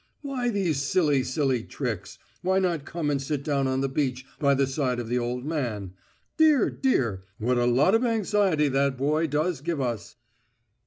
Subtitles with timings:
[0.23, 2.17] "Why these silly, silly tricks?
[2.41, 5.45] Why not come and sit down on the beach by the side of the old
[5.45, 5.93] man?
[6.37, 10.15] Dear, dear, what a lot of anxiety that boy does give us!"